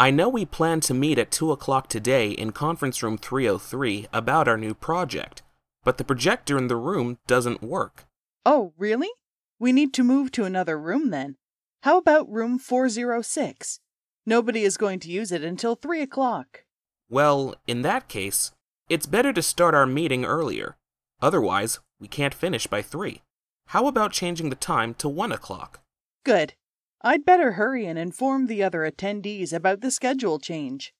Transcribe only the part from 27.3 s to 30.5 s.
hurry and inform the other attendees about the schedule